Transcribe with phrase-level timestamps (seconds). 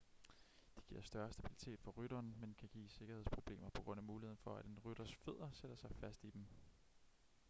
[0.75, 4.55] de giver større stabilitet for rytteren men kan give sikkerhedsproblemer på grund af muligheden for
[4.55, 6.45] at en rytters fødder sætter sig fast i dem